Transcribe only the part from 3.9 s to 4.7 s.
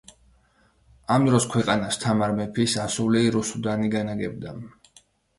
განაგებდა.